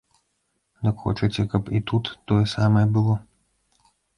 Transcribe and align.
Дык 0.87 1.03
хочаце, 1.03 1.45
каб 1.53 1.69
і 1.81 1.83
тут 1.91 2.11
тое 2.33 2.41
самае 2.57 2.85
было? 2.97 3.15